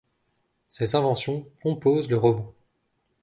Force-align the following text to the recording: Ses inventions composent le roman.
Ses 0.67 0.95
inventions 0.95 1.47
composent 1.61 2.09
le 2.09 2.17
roman. 2.17 2.55